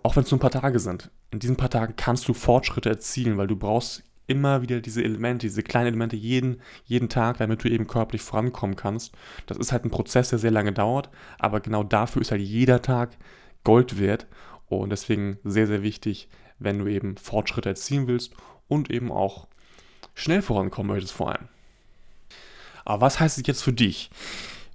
auch 0.02 0.16
wenn 0.16 0.24
es 0.24 0.30
nur 0.30 0.38
ein 0.38 0.42
paar 0.42 0.50
Tage 0.50 0.78
sind, 0.80 1.10
in 1.30 1.38
diesen 1.38 1.56
paar 1.56 1.70
Tagen 1.70 1.94
kannst 1.96 2.28
du 2.28 2.34
Fortschritte 2.34 2.90
erzielen, 2.90 3.38
weil 3.38 3.46
du 3.46 3.56
brauchst 3.56 4.02
immer 4.26 4.62
wieder 4.62 4.80
diese 4.80 5.02
Elemente, 5.02 5.46
diese 5.46 5.62
kleinen 5.62 5.88
Elemente 5.88 6.16
jeden, 6.16 6.60
jeden 6.84 7.08
Tag, 7.08 7.38
damit 7.38 7.64
du 7.64 7.68
eben 7.68 7.86
körperlich 7.86 8.22
vorankommen 8.22 8.76
kannst. 8.76 9.12
Das 9.46 9.58
ist 9.58 9.72
halt 9.72 9.84
ein 9.84 9.90
Prozess, 9.90 10.30
der 10.30 10.38
sehr 10.38 10.50
lange 10.50 10.72
dauert, 10.72 11.10
aber 11.38 11.60
genau 11.60 11.82
dafür 11.82 12.22
ist 12.22 12.30
halt 12.30 12.40
jeder 12.40 12.82
Tag 12.82 13.10
Gold 13.64 13.98
wert 13.98 14.26
und 14.68 14.90
deswegen 14.90 15.38
sehr, 15.44 15.66
sehr 15.66 15.82
wichtig, 15.82 16.28
wenn 16.58 16.78
du 16.78 16.86
eben 16.86 17.16
Fortschritte 17.16 17.68
erzielen 17.68 18.06
willst 18.06 18.34
und 18.68 18.90
eben 18.90 19.10
auch 19.12 19.46
schnell 20.14 20.42
vorankommen 20.42 20.92
möchtest 20.92 21.14
vor 21.14 21.30
allem. 21.30 21.48
Aber 22.84 23.00
was 23.02 23.20
heißt 23.20 23.38
es 23.38 23.46
jetzt 23.46 23.62
für 23.62 23.72
dich? 23.72 24.10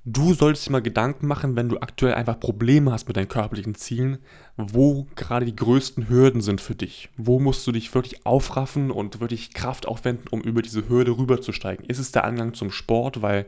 Du 0.09 0.33
solltest 0.33 0.65
dir 0.65 0.71
mal 0.71 0.81
Gedanken 0.81 1.27
machen, 1.27 1.57
wenn 1.57 1.67
du 1.67 1.79
aktuell 1.79 2.13
einfach 2.13 2.39
Probleme 2.39 2.93
hast 2.93 3.09
mit 3.09 3.17
deinen 3.17 3.27
körperlichen 3.27 3.75
Zielen, 3.75 4.19
wo 4.55 5.05
gerade 5.15 5.45
die 5.45 5.55
größten 5.55 6.07
Hürden 6.07 6.39
sind 6.39 6.61
für 6.61 6.75
dich. 6.75 7.09
Wo 7.17 7.39
musst 7.41 7.67
du 7.67 7.73
dich 7.73 7.93
wirklich 7.93 8.25
aufraffen 8.25 8.89
und 8.89 9.19
wirklich 9.19 9.53
Kraft 9.53 9.85
aufwenden, 9.85 10.29
um 10.31 10.39
über 10.39 10.61
diese 10.61 10.87
Hürde 10.87 11.17
rüberzusteigen? 11.17 11.85
Ist 11.87 11.99
es 11.99 12.13
der 12.13 12.23
Angang 12.23 12.53
zum 12.53 12.71
Sport, 12.71 13.21
weil 13.21 13.47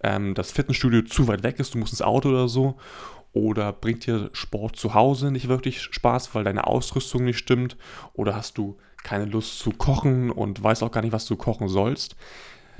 ähm, 0.00 0.34
das 0.34 0.52
Fitnessstudio 0.52 1.02
zu 1.02 1.26
weit 1.26 1.42
weg 1.42 1.58
ist, 1.58 1.74
du 1.74 1.78
musst 1.78 1.92
ins 1.92 2.02
Auto 2.02 2.28
oder 2.28 2.46
so? 2.46 2.76
Oder 3.32 3.72
bringt 3.72 4.06
dir 4.06 4.30
Sport 4.32 4.76
zu 4.76 4.94
Hause 4.94 5.32
nicht 5.32 5.48
wirklich 5.48 5.82
Spaß, 5.82 6.36
weil 6.36 6.44
deine 6.44 6.68
Ausrüstung 6.68 7.24
nicht 7.24 7.38
stimmt? 7.38 7.76
Oder 8.12 8.36
hast 8.36 8.58
du 8.58 8.78
keine 9.02 9.24
Lust 9.24 9.58
zu 9.58 9.72
kochen 9.72 10.30
und 10.30 10.62
weißt 10.62 10.84
auch 10.84 10.92
gar 10.92 11.02
nicht, 11.02 11.12
was 11.12 11.26
du 11.26 11.34
kochen 11.34 11.66
sollst? 11.66 12.14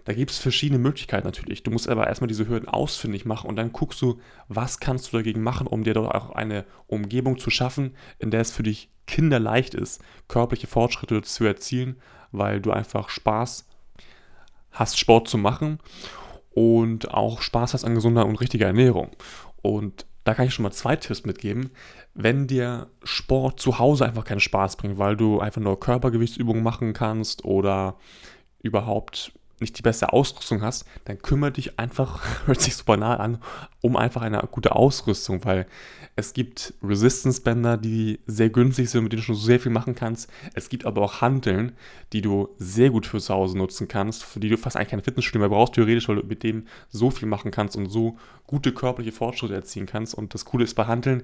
Da 0.07 0.13
gibt 0.13 0.31
es 0.31 0.39
verschiedene 0.39 0.79
Möglichkeiten 0.79 1.27
natürlich. 1.27 1.65
Du 1.65 1.73
musst 1.73 1.89
aber 1.89 2.07
erstmal 2.07 2.29
diese 2.29 2.49
Hürden 2.49 2.69
ausfindig 2.69 3.25
machen 3.25 3.51
und 3.51 3.57
dann 3.57 3.73
guckst 3.73 4.01
du, 4.01 4.21
was 4.47 4.79
kannst 4.79 5.13
du 5.13 5.17
dagegen 5.17 5.43
machen, 5.43 5.67
um 5.67 5.83
dir 5.83 5.95
dort 5.95 6.15
auch 6.15 6.31
eine 6.31 6.65
Umgebung 6.87 7.39
zu 7.39 7.51
schaffen, 7.51 7.97
in 8.21 8.31
der 8.31 8.41
es 8.41 8.53
für 8.53 8.63
dich 8.63 8.89
kinderleicht 9.09 9.75
ist, 9.75 10.01
körperliche 10.29 10.69
Fortschritte 10.69 11.23
zu 11.23 11.45
erzielen, 11.45 11.97
weil 12.31 12.61
du 12.61 12.71
einfach 12.71 13.09
Spaß 13.09 13.67
hast, 14.71 14.97
Sport 14.97 15.27
zu 15.27 15.39
machen 15.39 15.81
und 16.53 17.13
auch 17.13 17.43
Spaß 17.43 17.75
hast 17.75 17.85
an 17.85 17.97
gesunder 17.97 18.27
und 18.27 18.37
richtiger 18.41 18.69
Ernährung. 18.69 19.11
Und 19.61 20.07
da 20.23 20.35
kann 20.35 20.47
ich 20.47 20.55
schon 20.55 20.63
mal 20.63 20.71
zwei 20.71 20.95
Tipps 20.95 21.25
mitgeben. 21.25 21.71
Wenn 22.15 22.47
dir 22.47 22.87
Sport 23.03 23.59
zu 23.59 23.81
Hause 23.81 24.05
einfach 24.05 24.25
keinen 24.25 24.39
Spaß 24.39 24.77
bringt, 24.77 24.99
weil 24.99 25.17
du 25.17 25.41
einfach 25.41 25.61
nur 25.61 25.81
Körpergewichtsübungen 25.81 26.63
machen 26.63 26.93
kannst 26.93 27.45
oder 27.45 27.97
überhaupt 28.63 29.33
nicht 29.61 29.79
die 29.79 29.83
beste 29.83 30.13
Ausrüstung 30.13 30.63
hast, 30.63 30.85
dann 31.05 31.19
kümmere 31.19 31.53
dich 31.53 31.79
einfach, 31.79 32.23
hört 32.47 32.61
sich 32.61 32.77
so 32.77 32.85
banal 32.85 33.19
an, 33.19 33.39
um 33.81 33.97
einfach 33.97 34.23
eine 34.23 34.47
gute 34.51 34.75
Ausrüstung, 34.75 35.45
weil 35.45 35.67
es 36.19 36.33
gibt 36.33 36.73
Resistance-Bänder, 36.83 37.77
die 37.77 38.21
sehr 38.27 38.49
günstig 38.49 38.89
sind, 38.89 39.03
mit 39.03 39.13
denen 39.13 39.21
du 39.21 39.27
schon 39.27 39.35
sehr 39.35 39.61
viel 39.61 39.73
machen 39.73 39.95
kannst. 39.95 40.31
Es 40.55 40.71
gibt 40.71 40.87
aber 40.87 41.03
auch 41.03 41.21
Hanteln, 41.21 41.73
die 42.13 42.23
du 42.23 42.49
sehr 42.57 42.89
gut 42.91 43.07
für 43.07 43.21
zu 43.21 43.35
Hause 43.35 43.59
nutzen 43.59 43.87
kannst, 43.87 44.25
für 44.25 44.41
die 44.41 44.49
du 44.49 44.57
fast 44.57 44.77
eigentlich 44.77 44.89
keine 44.89 45.03
Fitnessstudio 45.03 45.41
mehr 45.41 45.51
brauchst, 45.51 45.75
theoretisch, 45.75 46.09
weil 46.09 46.17
du 46.17 46.27
mit 46.27 46.43
dem 46.43 46.67
so 46.89 47.11
viel 47.11 47.29
machen 47.29 47.51
kannst 47.51 47.77
und 47.77 47.91
so 47.91 48.17
gute 48.47 48.73
körperliche 48.73 49.13
Fortschritte 49.13 49.55
erzielen 49.55 49.87
kannst. 49.87 50.15
Und 50.15 50.33
das 50.33 50.47
Coole 50.47 50.65
ist 50.65 50.75
bei 50.75 50.87
Hanteln, 50.87 51.23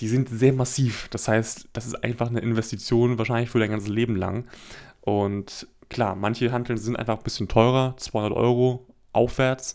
die 0.00 0.08
sind 0.08 0.28
sehr 0.28 0.52
massiv. 0.52 1.08
Das 1.10 1.28
heißt, 1.28 1.68
das 1.72 1.86
ist 1.86 2.02
einfach 2.02 2.28
eine 2.28 2.40
Investition 2.40 3.18
wahrscheinlich 3.18 3.50
für 3.50 3.60
dein 3.60 3.70
ganzes 3.70 3.88
Leben 3.88 4.16
lang. 4.16 4.46
Und 5.00 5.68
klar, 5.88 6.14
manche 6.14 6.52
Hanteln 6.52 6.78
sind 6.78 6.96
einfach 6.96 7.18
ein 7.18 7.24
bisschen 7.24 7.48
teurer, 7.48 7.96
200 7.96 8.32
Euro 8.32 8.86
aufwärts. 9.12 9.74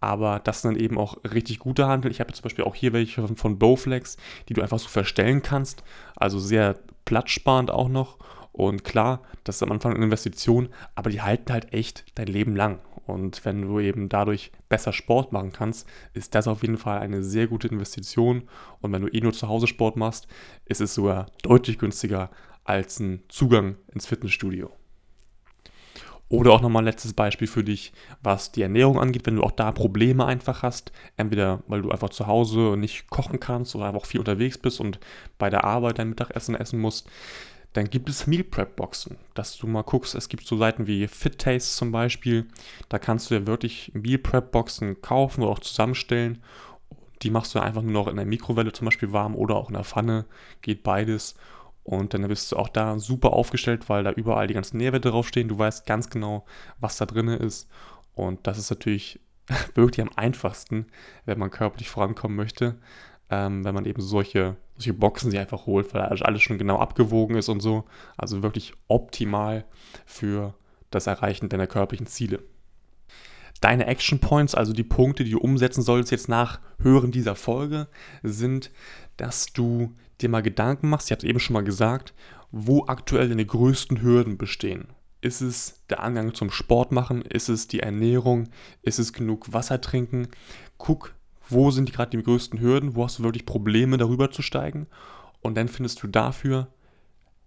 Aber 0.00 0.38
das 0.38 0.62
sind 0.62 0.74
dann 0.74 0.80
eben 0.80 0.96
auch 0.96 1.16
richtig 1.24 1.58
gute 1.58 1.88
Hanteln. 1.88 2.12
Ich 2.12 2.20
habe 2.20 2.32
zum 2.32 2.44
Beispiel 2.44 2.64
auch 2.64 2.76
hier 2.76 2.92
welche 2.92 3.26
von 3.34 3.58
Bowflex, 3.58 4.16
die 4.48 4.54
du 4.54 4.62
einfach 4.62 4.78
so 4.78 4.88
verstellen 4.88 5.42
kannst. 5.42 5.82
Also 6.14 6.38
sehr 6.38 6.76
platzsparend 7.04 7.70
auch 7.70 7.88
noch. 7.88 8.18
Und 8.52 8.84
klar, 8.84 9.22
das 9.44 9.56
ist 9.56 9.62
am 9.62 9.72
Anfang 9.72 9.94
eine 9.94 10.04
Investition, 10.04 10.68
aber 10.94 11.10
die 11.10 11.22
halten 11.22 11.52
halt 11.52 11.72
echt 11.72 12.04
dein 12.14 12.26
Leben 12.28 12.54
lang. 12.56 12.80
Und 13.06 13.44
wenn 13.44 13.62
du 13.62 13.80
eben 13.80 14.08
dadurch 14.08 14.52
besser 14.68 14.92
Sport 14.92 15.32
machen 15.32 15.52
kannst, 15.52 15.88
ist 16.12 16.34
das 16.34 16.46
auf 16.46 16.62
jeden 16.62 16.76
Fall 16.76 16.98
eine 16.98 17.22
sehr 17.22 17.46
gute 17.46 17.68
Investition. 17.68 18.48
Und 18.80 18.92
wenn 18.92 19.02
du 19.02 19.08
eh 19.08 19.20
nur 19.20 19.32
zu 19.32 19.48
Hause 19.48 19.66
Sport 19.66 19.96
machst, 19.96 20.28
ist 20.66 20.80
es 20.80 20.94
sogar 20.94 21.26
deutlich 21.42 21.78
günstiger 21.78 22.30
als 22.64 23.00
ein 23.00 23.22
Zugang 23.28 23.76
ins 23.94 24.06
Fitnessstudio. 24.06 24.70
Oder 26.30 26.52
auch 26.52 26.60
nochmal 26.60 26.82
ein 26.82 26.86
letztes 26.86 27.14
Beispiel 27.14 27.48
für 27.48 27.64
dich, 27.64 27.92
was 28.22 28.52
die 28.52 28.62
Ernährung 28.62 29.00
angeht, 29.00 29.26
wenn 29.26 29.36
du 29.36 29.42
auch 29.42 29.50
da 29.50 29.72
Probleme 29.72 30.26
einfach 30.26 30.62
hast, 30.62 30.92
entweder 31.16 31.62
weil 31.68 31.80
du 31.80 31.90
einfach 31.90 32.10
zu 32.10 32.26
Hause 32.26 32.76
nicht 32.76 33.08
kochen 33.08 33.40
kannst 33.40 33.74
oder 33.74 33.86
einfach 33.86 34.04
viel 34.04 34.20
unterwegs 34.20 34.58
bist 34.58 34.78
und 34.80 34.98
bei 35.38 35.48
der 35.48 35.64
Arbeit 35.64 35.98
dein 35.98 36.10
Mittagessen 36.10 36.54
essen 36.54 36.80
musst, 36.80 37.08
dann 37.72 37.88
gibt 37.88 38.08
es 38.08 38.26
Meal 38.26 38.44
Prep 38.44 38.76
Boxen, 38.76 39.16
dass 39.34 39.56
du 39.56 39.66
mal 39.66 39.82
guckst, 39.82 40.14
es 40.14 40.28
gibt 40.28 40.46
so 40.46 40.56
Seiten 40.56 40.86
wie 40.86 41.06
Fit 41.06 41.38
Taste 41.38 41.76
zum 41.76 41.92
Beispiel, 41.92 42.46
da 42.88 42.98
kannst 42.98 43.30
du 43.30 43.38
dir 43.38 43.46
wirklich 43.46 43.92
Meal 43.94 44.18
Prep 44.18 44.52
Boxen 44.52 45.00
kaufen 45.00 45.42
oder 45.42 45.52
auch 45.52 45.60
zusammenstellen. 45.60 46.42
Die 47.22 47.30
machst 47.30 47.54
du 47.54 47.58
einfach 47.58 47.82
nur 47.82 47.92
noch 47.92 48.06
in 48.06 48.16
der 48.16 48.26
Mikrowelle 48.26 48.72
zum 48.72 48.84
Beispiel 48.84 49.12
warm 49.12 49.34
oder 49.34 49.56
auch 49.56 49.68
in 49.68 49.74
der 49.74 49.84
Pfanne, 49.84 50.24
geht 50.62 50.82
beides. 50.84 51.36
Und 51.88 52.12
dann 52.12 52.28
bist 52.28 52.52
du 52.52 52.56
auch 52.56 52.68
da 52.68 52.98
super 52.98 53.32
aufgestellt, 53.32 53.88
weil 53.88 54.04
da 54.04 54.12
überall 54.12 54.46
die 54.46 54.54
ganzen 54.54 54.76
Nährwerte 54.76 55.10
draufstehen. 55.10 55.48
Du 55.48 55.58
weißt 55.58 55.86
ganz 55.86 56.10
genau, 56.10 56.44
was 56.80 56.98
da 56.98 57.06
drin 57.06 57.28
ist. 57.28 57.68
Und 58.14 58.46
das 58.46 58.58
ist 58.58 58.70
natürlich 58.70 59.20
wirklich 59.74 60.06
am 60.06 60.12
einfachsten, 60.16 60.86
wenn 61.24 61.38
man 61.38 61.50
körperlich 61.50 61.88
vorankommen 61.88 62.36
möchte 62.36 62.78
ähm, 63.30 63.64
wenn 63.64 63.74
man 63.74 63.84
eben 63.84 64.00
solche, 64.00 64.56
solche 64.76 64.94
Boxen 64.94 65.30
sich 65.30 65.40
einfach 65.40 65.66
holt, 65.66 65.92
weil 65.94 66.02
alles 66.02 66.42
schon 66.42 66.58
genau 66.58 66.78
abgewogen 66.78 67.36
ist 67.36 67.48
und 67.48 67.60
so. 67.60 67.84
Also 68.16 68.42
wirklich 68.42 68.72
optimal 68.88 69.64
für 70.06 70.54
das 70.90 71.06
Erreichen 71.06 71.48
deiner 71.48 71.66
körperlichen 71.66 72.06
Ziele. 72.06 72.40
Deine 73.60 73.86
Action 73.86 74.20
Points, 74.20 74.54
also 74.54 74.72
die 74.72 74.84
Punkte, 74.84 75.24
die 75.24 75.32
du 75.32 75.38
umsetzen 75.38 75.82
solltest 75.82 76.12
jetzt 76.12 76.28
nach 76.28 76.60
Hören 76.80 77.10
dieser 77.10 77.34
Folge, 77.34 77.88
sind, 78.22 78.70
dass 79.16 79.46
du 79.46 79.94
dir 80.20 80.28
mal 80.28 80.42
Gedanken 80.42 80.88
machst, 80.88 81.08
ich 81.08 81.12
hatte 81.12 81.26
eben 81.26 81.40
schon 81.40 81.54
mal 81.54 81.64
gesagt, 81.64 82.14
wo 82.50 82.86
aktuell 82.86 83.28
deine 83.28 83.44
größten 83.44 84.00
Hürden 84.02 84.38
bestehen. 84.38 84.88
Ist 85.20 85.40
es 85.40 85.82
der 85.90 86.02
Angang 86.02 86.34
zum 86.34 86.50
Sport 86.50 86.92
machen? 86.92 87.22
Ist 87.22 87.48
es 87.48 87.66
die 87.66 87.80
Ernährung? 87.80 88.48
Ist 88.82 89.00
es 89.00 89.12
genug 89.12 89.52
Wasser 89.52 89.80
trinken? 89.80 90.28
Guck, 90.76 91.14
wo 91.48 91.70
sind 91.70 91.92
gerade 91.92 92.16
die 92.16 92.22
größten 92.22 92.60
Hürden, 92.60 92.94
wo 92.94 93.04
hast 93.04 93.18
du 93.18 93.24
wirklich 93.24 93.46
Probleme 93.46 93.96
darüber 93.96 94.30
zu 94.30 94.42
steigen 94.42 94.86
und 95.40 95.56
dann 95.56 95.68
findest 95.68 96.02
du 96.02 96.06
dafür 96.06 96.68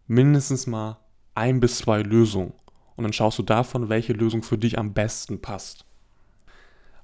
mindestens 0.07 0.67
mal 0.67 0.99
ein 1.35 1.59
bis 1.59 1.77
zwei 1.77 2.01
Lösungen 2.01 2.53
und 2.95 3.03
dann 3.03 3.13
schaust 3.13 3.39
du 3.39 3.43
davon, 3.43 3.89
welche 3.89 4.13
Lösung 4.13 4.43
für 4.43 4.57
dich 4.57 4.77
am 4.77 4.93
besten 4.93 5.41
passt. 5.41 5.85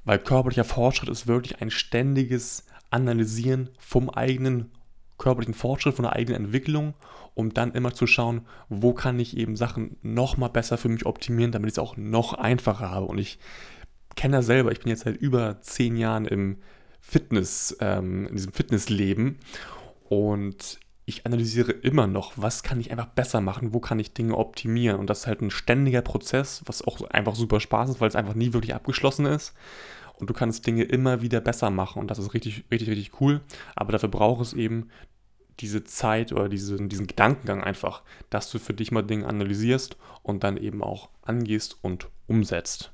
Weil 0.08 0.20
körperlicher 0.20 0.64
Fortschritt 0.64 1.10
ist 1.10 1.28
wirklich 1.28 1.62
ein 1.62 1.70
ständiges 1.70 2.66
Analysieren 2.92 3.72
vom 3.78 4.10
eigenen 4.10 4.72
körperlichen 5.18 5.54
Fortschritt, 5.54 5.96
von 5.96 6.04
der 6.04 6.14
eigenen 6.14 6.46
Entwicklung, 6.46 6.94
um 7.34 7.54
dann 7.54 7.74
immer 7.74 7.94
zu 7.94 8.08
schauen, 8.08 8.48
wo 8.70 8.94
kann 8.94 9.20
ich 9.20 9.36
eben 9.36 9.58
Sachen 9.58 9.98
noch 10.04 10.38
mal 10.38 10.48
besser 10.48 10.78
für 10.78 10.88
mich 10.88 11.06
optimieren, 11.06 11.52
damit 11.52 11.68
ich 11.68 11.74
es 11.74 11.80
auch 11.80 11.98
noch 11.98 12.32
einfacher 12.34 12.90
habe. 12.90 13.08
Und 13.08 13.18
ich 13.18 13.38
kenne 14.16 14.38
das 14.38 14.46
selber, 14.46 14.72
ich 14.72 14.80
bin 14.80 14.92
jetzt 14.92 15.04
seit 15.04 15.18
über 15.18 15.60
zehn 15.60 15.98
Jahren 15.98 16.26
im 16.26 16.60
Fitness, 17.02 17.76
ähm, 17.82 18.28
in 18.28 18.36
diesem 18.36 18.54
Fitnessleben. 18.54 19.40
Und 20.08 20.80
ich 21.10 21.26
analysiere 21.26 21.72
immer 21.72 22.06
noch, 22.06 22.34
was 22.36 22.64
kann 22.64 22.82
ich 22.82 22.92
einfach 22.92 23.08
besser 23.08 23.40
machen, 23.40 23.74
wo 23.74 23.80
kann 23.80 23.98
ich 23.98 24.14
Dinge 24.14 24.36
optimieren. 24.36 25.00
Und 25.00 25.10
das 25.10 25.20
ist 25.20 25.28
halt 25.28 25.42
ein 25.42 25.52
ständiger 25.52 26.02
Prozess, 26.02 26.62
was 26.66 26.86
auch 26.86 27.00
einfach 27.10 27.34
super 27.34 27.62
Spaß 27.62 27.92
ist, 27.92 28.02
weil 28.02 28.10
es 28.10 28.18
einfach 28.18 28.34
nie 28.34 28.52
wirklich 28.52 28.76
abgeschlossen 28.76 29.26
ist. 29.26 29.54
Und 30.20 30.30
du 30.30 30.34
kannst 30.34 30.68
Dinge 30.68 30.84
immer 30.84 31.22
wieder 31.22 31.40
besser 31.40 31.70
machen. 31.70 32.00
Und 32.00 32.12
das 32.12 32.20
ist 32.20 32.34
richtig, 32.34 32.66
richtig, 32.70 32.90
richtig 32.90 33.22
cool. 33.22 33.40
Aber 33.74 33.94
dafür 33.94 34.10
braucht 34.10 34.42
es 34.42 34.52
eben 34.52 34.90
diese 35.62 35.86
Zeit 35.86 36.34
oder 36.34 36.50
diesen, 36.50 36.90
diesen 36.90 37.08
Gedankengang 37.08 37.64
einfach, 37.64 38.04
dass 38.30 38.52
du 38.52 38.60
für 38.60 38.74
dich 38.74 38.92
mal 38.92 39.02
Dinge 39.02 39.28
analysierst 39.28 39.96
und 40.24 40.44
dann 40.44 40.58
eben 40.58 40.84
auch 40.84 41.08
angehst 41.22 41.78
und 41.82 42.10
umsetzt. 42.28 42.92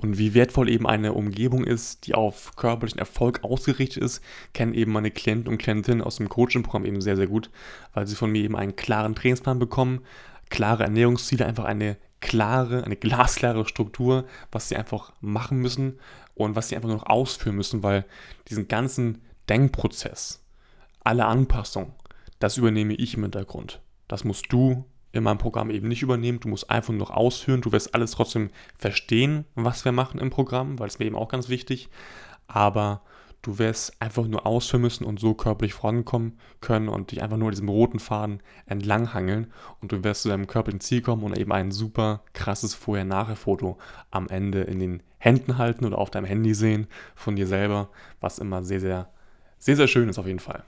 Und 0.00 0.16
wie 0.16 0.32
wertvoll 0.32 0.70
eben 0.70 0.86
eine 0.86 1.12
Umgebung 1.12 1.62
ist, 1.64 2.06
die 2.06 2.14
auf 2.14 2.56
körperlichen 2.56 2.98
Erfolg 2.98 3.44
ausgerichtet 3.44 4.02
ist, 4.02 4.22
kennen 4.54 4.72
eben 4.72 4.92
meine 4.92 5.10
Klienten 5.10 5.48
und 5.48 5.58
Klientinnen 5.58 6.00
aus 6.00 6.16
dem 6.16 6.30
Coaching-Programm 6.30 6.86
eben 6.86 7.02
sehr, 7.02 7.16
sehr 7.16 7.26
gut, 7.26 7.50
weil 7.92 8.06
sie 8.06 8.16
von 8.16 8.32
mir 8.32 8.42
eben 8.42 8.56
einen 8.56 8.76
klaren 8.76 9.14
Trainingsplan 9.14 9.58
bekommen, 9.58 10.00
klare 10.48 10.84
Ernährungsziele, 10.84 11.44
einfach 11.44 11.64
eine 11.64 11.98
klare, 12.20 12.84
eine 12.84 12.96
glasklare 12.96 13.66
Struktur, 13.68 14.24
was 14.50 14.70
sie 14.70 14.76
einfach 14.76 15.12
machen 15.20 15.58
müssen 15.58 15.98
und 16.34 16.56
was 16.56 16.68
sie 16.68 16.76
einfach 16.76 16.88
nur 16.88 16.98
noch 16.98 17.06
ausführen 17.06 17.56
müssen, 17.56 17.82
weil 17.82 18.06
diesen 18.48 18.68
ganzen 18.68 19.20
Denkprozess, 19.50 20.42
alle 21.04 21.26
Anpassungen, 21.26 21.92
das 22.38 22.56
übernehme 22.56 22.94
ich 22.94 23.14
im 23.14 23.22
Hintergrund. 23.22 23.82
Das 24.08 24.24
musst 24.24 24.46
du 24.50 24.86
in 25.12 25.24
meinem 25.24 25.38
Programm 25.38 25.70
eben 25.70 25.88
nicht 25.88 26.02
übernehmen. 26.02 26.40
Du 26.40 26.48
musst 26.48 26.70
einfach 26.70 26.90
nur 26.90 27.00
noch 27.00 27.10
ausführen. 27.10 27.60
Du 27.60 27.72
wirst 27.72 27.94
alles 27.94 28.12
trotzdem 28.12 28.50
verstehen, 28.78 29.44
was 29.54 29.84
wir 29.84 29.92
machen 29.92 30.20
im 30.20 30.30
Programm, 30.30 30.78
weil 30.78 30.88
es 30.88 30.98
mir 30.98 31.06
eben 31.06 31.16
auch 31.16 31.28
ganz 31.28 31.48
wichtig. 31.48 31.88
Aber 32.46 33.02
du 33.42 33.58
wirst 33.58 34.00
einfach 34.00 34.26
nur 34.26 34.46
ausführen 34.46 34.82
müssen 34.82 35.04
und 35.04 35.18
so 35.18 35.34
körperlich 35.34 35.74
vorankommen 35.74 36.38
können 36.60 36.88
und 36.88 37.10
dich 37.10 37.22
einfach 37.22 37.36
nur 37.36 37.50
diesem 37.50 37.68
roten 37.68 37.98
Faden 37.98 38.42
entlanghangeln 38.66 39.52
und 39.80 39.92
du 39.92 40.04
wirst 40.04 40.22
zu 40.22 40.28
deinem 40.28 40.46
körperlichen 40.46 40.80
Ziel 40.80 41.02
kommen 41.02 41.22
und 41.22 41.38
eben 41.38 41.52
ein 41.52 41.70
super 41.70 42.22
krasses 42.32 42.74
Vorher-Nachher-Foto 42.74 43.78
am 44.10 44.28
Ende 44.28 44.62
in 44.62 44.78
den 44.78 45.02
Händen 45.18 45.58
halten 45.58 45.84
oder 45.84 45.98
auf 45.98 46.10
deinem 46.10 46.26
Handy 46.26 46.54
sehen 46.54 46.86
von 47.14 47.36
dir 47.36 47.46
selber, 47.46 47.88
was 48.20 48.38
immer 48.38 48.62
sehr, 48.62 48.80
sehr, 48.80 49.10
sehr, 49.58 49.76
sehr 49.76 49.88
schön 49.88 50.08
ist 50.08 50.18
auf 50.18 50.26
jeden 50.26 50.38
Fall. 50.38 50.64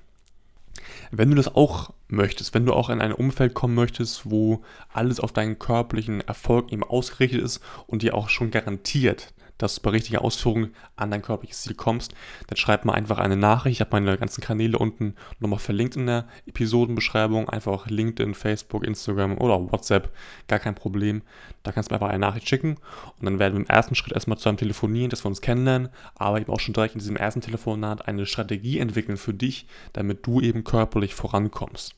Wenn 1.11 1.31
du 1.31 1.37
das 1.37 1.55
auch 1.55 1.93
möchtest, 2.09 2.55
wenn 2.55 2.67
du 2.67 2.73
auch 2.73 2.91
in 2.91 3.00
ein 3.00 3.12
Umfeld 3.12 3.55
kommen 3.55 3.75
möchtest, 3.75 4.31
wo 4.31 4.62
alles 4.93 5.21
auf 5.21 5.33
deinen 5.33 5.59
körperlichen 5.59 6.21
Erfolg 6.21 6.73
eben 6.73 6.85
ausgerichtet 6.85 7.43
ist 7.43 7.61
und 7.87 8.02
dir 8.02 8.14
auch 8.14 8.29
schon 8.29 8.50
garantiert, 8.50 9.33
dass 9.62 9.76
du 9.76 9.83
bei 9.83 9.90
richtiger 9.90 10.23
Ausführung 10.23 10.71
an 10.97 11.11
dein 11.11 11.23
körperliches 11.23 11.62
Ziel 11.62 11.75
kommst, 11.75 12.14
dann 12.49 12.57
schreib 12.57 12.85
mal 12.85 12.95
einfach 12.95 13.19
eine 13.19 13.37
Nachricht. 13.37 13.76
Ich 13.76 13.81
habe 13.81 13.90
meine 13.92 14.19
ganzen 14.19 14.40
Kanäle 14.40 14.78
unten 14.78 15.14
nochmal 15.38 15.59
verlinkt 15.59 15.97
in 15.97 16.07
der 16.07 16.26
Episodenbeschreibung. 16.47 17.49
Einfach 17.49 17.87
LinkedIn, 17.87 18.35
Facebook, 18.35 18.85
Instagram 18.85 19.38
oder 19.38 19.73
WhatsApp, 19.73 20.11
gar 20.49 20.59
kein 20.59 20.75
Problem. 20.75 21.23
Da 21.62 21.73
kannst 21.73 21.90
du 21.90 21.95
mir 21.95 22.00
einfach 22.00 22.11
eine 22.11 22.19
Nachricht 22.19 22.49
schicken 22.49 22.76
und 23.19 23.25
dann 23.25 23.38
werden 23.38 23.54
wir 23.54 23.61
im 23.61 23.66
ersten 23.66 23.95
Schritt 23.95 24.12
erstmal 24.12 24.38
zusammen 24.38 24.59
telefonieren, 24.59 25.11
dass 25.11 25.25
wir 25.25 25.28
uns 25.28 25.40
kennenlernen, 25.40 25.88
aber 26.16 26.40
eben 26.40 26.52
auch 26.52 26.61
schon 26.61 26.75
direkt 26.75 26.95
in 26.95 27.00
diesem 27.00 27.16
ersten 27.16 27.40
Telefonat 27.40 28.09
eine 28.09 28.26
Strategie 28.26 28.78
entwickeln 28.78 29.16
für 29.16 29.35
dich, 29.35 29.66
damit 29.92 30.26
du 30.26 30.40
eben 30.40 30.64
körperlich 30.64 31.14
vorankommst. 31.14 31.95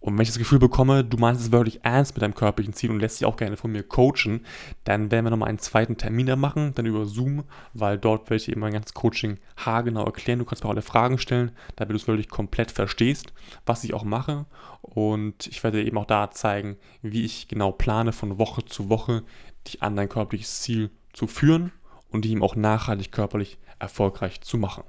Und 0.00 0.16
wenn 0.16 0.22
ich 0.22 0.28
das 0.28 0.38
Gefühl 0.38 0.60
bekomme, 0.60 1.04
du 1.04 1.16
meinst 1.16 1.40
es 1.40 1.52
wirklich 1.52 1.80
ernst 1.82 2.14
mit 2.14 2.22
deinem 2.22 2.34
körperlichen 2.34 2.72
Ziel 2.72 2.90
und 2.90 3.00
lässt 3.00 3.20
dich 3.20 3.26
auch 3.26 3.36
gerne 3.36 3.56
von 3.56 3.72
mir 3.72 3.82
coachen, 3.82 4.46
dann 4.84 5.10
werden 5.10 5.26
wir 5.26 5.30
nochmal 5.30 5.48
einen 5.48 5.58
zweiten 5.58 5.96
Termin 5.96 6.26
da 6.26 6.36
machen, 6.36 6.72
dann 6.74 6.86
über 6.86 7.04
Zoom, 7.04 7.44
weil 7.74 7.98
dort 7.98 8.30
werde 8.30 8.36
ich 8.36 8.48
eben 8.48 8.60
mein 8.60 8.72
ganzes 8.72 8.94
Coaching 8.94 9.38
haargenau 9.56 10.04
erklären. 10.04 10.38
Du 10.38 10.44
kannst 10.44 10.62
mir 10.62 10.68
auch 10.68 10.74
alle 10.74 10.82
Fragen 10.82 11.18
stellen, 11.18 11.50
damit 11.76 11.92
du 11.92 11.96
es 11.96 12.06
wirklich 12.06 12.28
komplett 12.28 12.70
verstehst, 12.70 13.32
was 13.66 13.82
ich 13.82 13.92
auch 13.92 14.04
mache. 14.04 14.46
Und 14.82 15.48
ich 15.48 15.64
werde 15.64 15.82
eben 15.82 15.98
auch 15.98 16.06
da 16.06 16.30
zeigen, 16.30 16.76
wie 17.02 17.24
ich 17.24 17.48
genau 17.48 17.72
plane, 17.72 18.12
von 18.12 18.38
Woche 18.38 18.64
zu 18.64 18.88
Woche 18.88 19.24
dich 19.66 19.82
an 19.82 19.96
dein 19.96 20.08
körperliches 20.08 20.60
Ziel 20.60 20.90
zu 21.12 21.26
führen 21.26 21.72
und 22.10 22.24
dich 22.24 22.32
eben 22.32 22.42
auch 22.42 22.54
nachhaltig 22.54 23.10
körperlich 23.10 23.58
erfolgreich 23.80 24.40
zu 24.40 24.58
machen. 24.58 24.84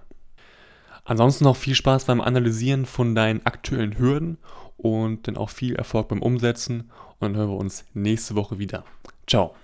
Ansonsten 1.09 1.45
noch 1.45 1.55
viel 1.55 1.73
Spaß 1.73 2.05
beim 2.05 2.21
Analysieren 2.21 2.85
von 2.85 3.15
deinen 3.15 3.43
aktuellen 3.43 3.97
Hürden 3.97 4.37
und 4.77 5.27
dann 5.27 5.37
auch 5.37 5.49
viel 5.49 5.75
Erfolg 5.75 6.07
beim 6.09 6.21
Umsetzen 6.21 6.91
und 7.17 7.21
dann 7.21 7.35
hören 7.35 7.49
wir 7.49 7.57
uns 7.57 7.83
nächste 7.95 8.35
Woche 8.35 8.59
wieder. 8.59 8.83
Ciao. 9.25 9.55